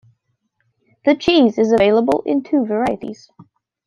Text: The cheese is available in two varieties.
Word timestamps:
The 1.05 1.15
cheese 1.15 1.59
is 1.59 1.71
available 1.73 2.23
in 2.25 2.41
two 2.41 2.65
varieties. 2.65 3.29